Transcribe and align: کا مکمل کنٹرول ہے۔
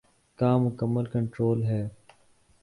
کا 0.39 0.57
مکمل 0.57 1.05
کنٹرول 1.05 1.63
ہے۔ 1.63 1.81